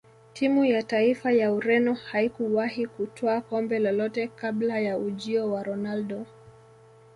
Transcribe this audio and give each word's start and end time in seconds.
timu 0.33 0.65
ya 0.65 0.83
taifa 0.83 1.31
ya 1.31 1.53
ureno 1.53 1.93
haikuwahi 1.93 2.87
kutwaa 2.87 3.41
kombe 3.41 3.79
lolote 3.79 4.27
kabla 4.27 4.79
ya 4.79 4.97
ujio 4.97 5.51
wa 5.51 5.63
ronaldo 5.63 6.25